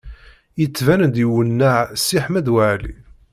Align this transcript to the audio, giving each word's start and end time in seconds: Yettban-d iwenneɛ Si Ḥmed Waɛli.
Yettban-d 0.61 1.15
iwenneɛ 1.25 1.75
Si 2.03 2.17
Ḥmed 2.25 2.47
Waɛli. 2.53 2.93